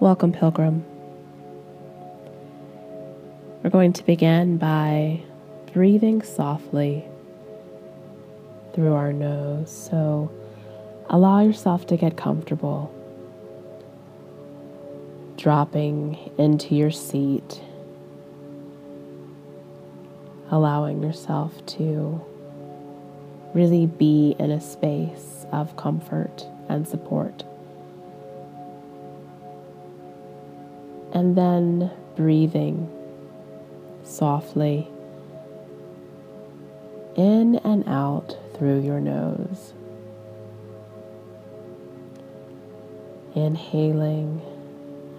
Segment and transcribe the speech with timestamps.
[0.00, 0.84] Welcome, Pilgrim.
[3.64, 5.22] We're going to begin by
[5.72, 7.04] breathing softly
[8.72, 9.72] through our nose.
[9.72, 10.30] So
[11.10, 12.94] allow yourself to get comfortable,
[15.36, 17.60] dropping into your seat,
[20.52, 22.24] allowing yourself to
[23.52, 27.42] really be in a space of comfort and support.
[31.18, 32.88] And then breathing
[34.04, 34.86] softly
[37.16, 39.72] in and out through your nose.
[43.34, 44.40] Inhaling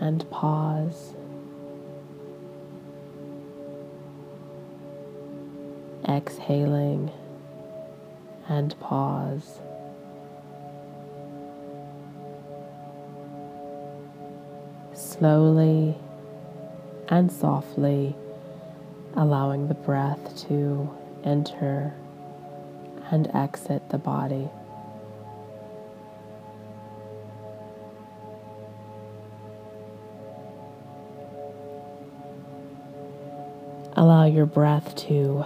[0.00, 1.12] and pause.
[6.08, 7.10] Exhaling
[8.48, 9.60] and pause.
[15.22, 15.94] Slowly
[17.06, 18.16] and softly
[19.14, 20.90] allowing the breath to
[21.22, 21.94] enter
[23.08, 24.48] and exit the body.
[33.92, 35.44] Allow your breath to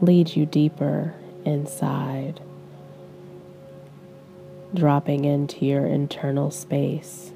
[0.00, 1.14] lead you deeper
[1.44, 2.40] inside,
[4.74, 7.30] dropping into your internal space.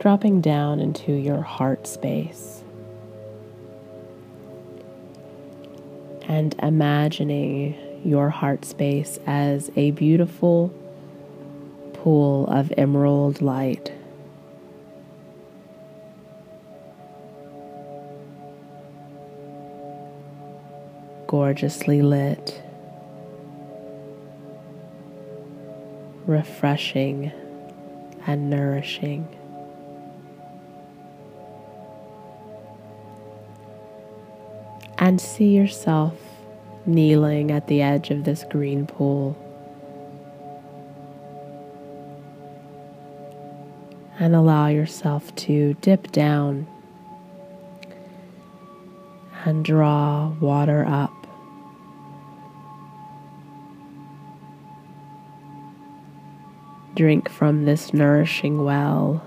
[0.00, 2.64] Dropping down into your heart space
[6.22, 10.72] and imagining your heart space as a beautiful
[11.92, 13.92] pool of emerald light.
[21.30, 22.60] gorgeously lit,
[26.26, 27.30] refreshing
[28.26, 29.39] and nourishing.
[35.10, 36.14] And see yourself
[36.86, 39.36] kneeling at the edge of this green pool.
[44.20, 46.68] And allow yourself to dip down
[49.44, 51.26] and draw water up.
[56.94, 59.26] Drink from this nourishing well,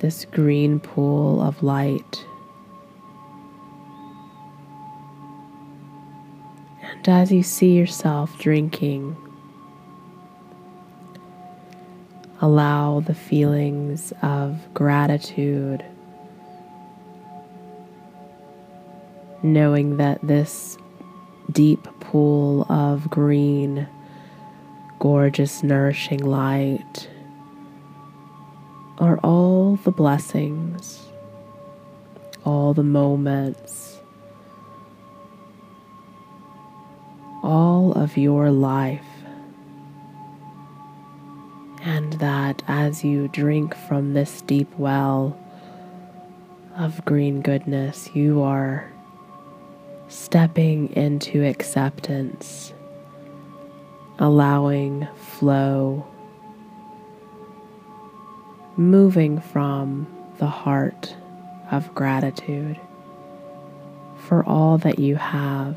[0.00, 2.24] this green pool of light.
[7.04, 9.16] As you see yourself drinking,
[12.40, 15.84] allow the feelings of gratitude,
[19.42, 20.78] knowing that this
[21.50, 23.88] deep pool of green
[25.00, 27.08] gorgeous, nourishing light
[28.98, 31.00] are all the blessings,
[32.44, 33.91] all the moments,
[37.42, 39.06] all of your life.
[41.82, 45.38] And that as you drink from this deep well
[46.76, 48.90] of green goodness, you are
[50.08, 52.72] stepping into acceptance
[54.18, 56.06] allowing flow,
[58.76, 60.06] moving from
[60.38, 61.16] the heart
[61.70, 62.78] of gratitude
[64.18, 65.76] for all that you have,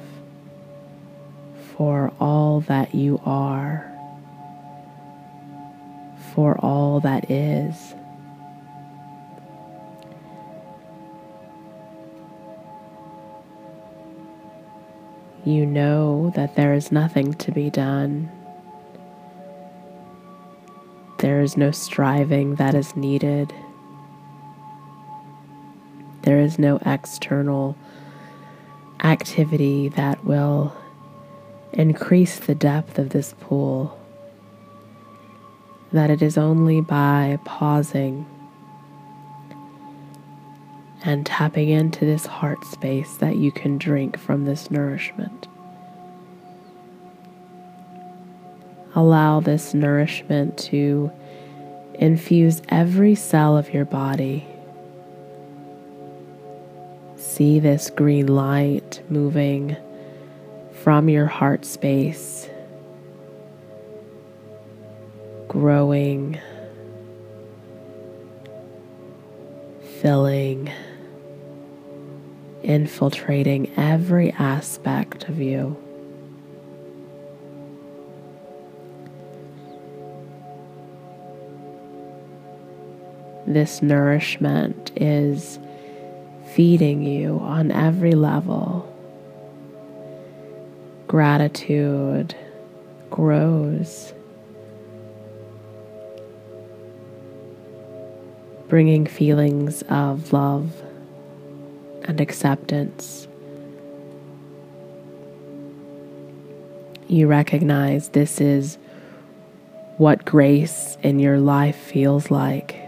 [1.75, 3.91] for all that you are,
[6.34, 7.94] for all that is.
[15.44, 18.31] You know that there is nothing to be done.
[21.19, 23.53] There is no striving that is needed.
[26.24, 27.77] There is no external
[29.04, 30.75] activity that will
[31.75, 34.00] increase the depth of this pool.
[35.92, 38.25] That it is only by pausing
[41.04, 45.48] and tapping into this heart space that you can drink from this nourishment.
[48.95, 51.12] Allow this nourishment to
[51.94, 54.45] infuse every cell of your body.
[57.18, 59.77] See this green light moving
[60.86, 62.48] from your heart space,
[65.48, 66.40] growing,
[70.00, 70.72] filling
[72.62, 75.76] infiltrating every aspect of you.
[83.48, 85.58] This nourishment is
[86.54, 88.94] feeding you on every level.
[91.15, 92.35] Gratitude
[93.09, 94.13] grows,
[98.67, 100.73] bringing feelings of love
[102.03, 103.29] and acceptance.
[107.07, 108.77] You recognize this is
[109.95, 112.85] what grace in your life feels like.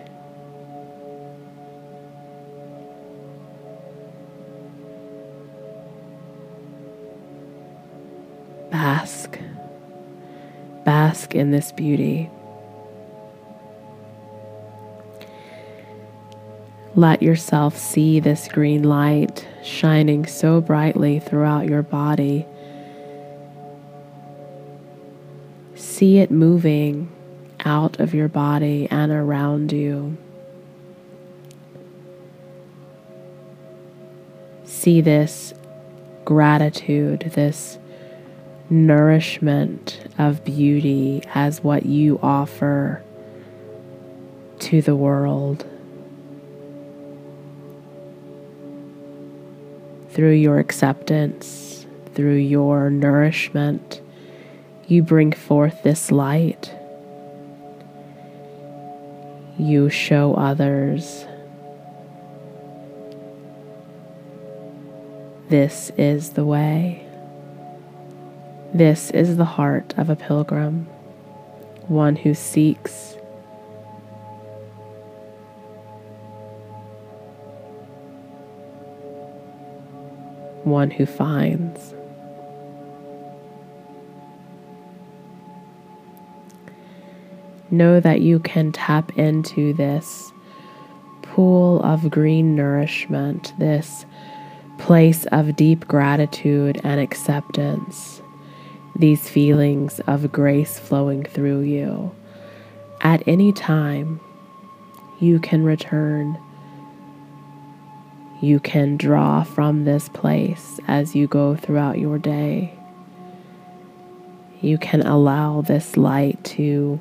[8.72, 9.40] Bask.
[10.84, 12.30] Bask in this beauty.
[16.96, 22.46] Let yourself see this green light shining so brightly throughout your body.
[25.76, 27.12] See it moving
[27.64, 30.18] out of your body and around you.
[34.64, 35.54] See this
[36.26, 37.78] gratitude, this
[38.70, 43.02] nourishment of beauty as what you offer
[44.60, 45.66] to the world.
[50.10, 54.02] Through your acceptance, through your nourishment,
[54.88, 56.74] you bring forth this light.
[59.58, 61.26] You show others
[65.50, 67.07] this is the way.
[68.78, 70.86] This is the heart of a pilgrim,
[71.88, 73.16] one who seeks.
[80.64, 81.96] One who finds.
[87.72, 90.32] Know that you can tap into this
[91.24, 94.06] pool of green nourishment, this
[94.78, 98.22] place of deep gratitude and acceptance
[98.98, 102.12] these feelings of grace flowing through you.
[103.02, 104.20] At any time,
[105.20, 106.38] you can return.
[108.42, 112.74] You can draw from this place as you go throughout your day.
[114.62, 117.00] You can allow this light to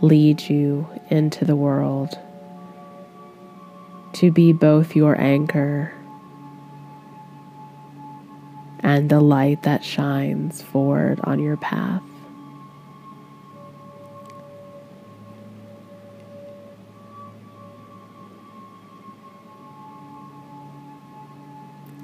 [0.00, 2.16] lead you into the world,
[4.14, 5.92] to be both your anchor
[8.82, 12.02] and the light that shines forward on your path.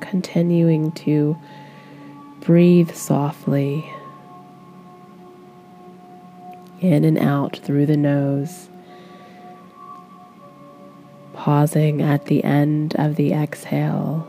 [0.00, 1.36] Continuing to
[2.40, 3.92] breathe softly
[6.80, 8.70] in and out through the nose,
[11.34, 14.26] pausing at the end of the exhale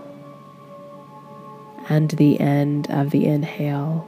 [1.90, 4.08] and the end of the inhale.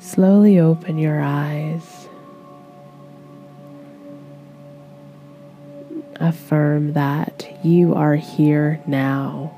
[0.00, 2.08] Slowly open your eyes.
[6.16, 9.56] Affirm that you are here now.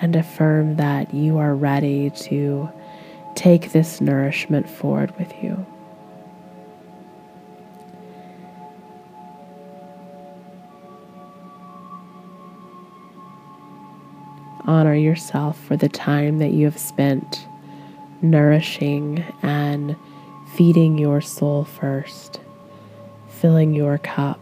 [0.00, 2.70] And affirm that you are ready to
[3.34, 5.66] take this nourishment forward with you.
[14.68, 17.48] Honor yourself for the time that you have spent
[18.20, 19.96] nourishing and
[20.54, 22.40] feeding your soul first,
[23.28, 24.38] filling your cup.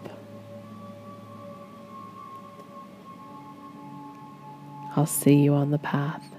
[4.97, 6.36] I'll see you on the path.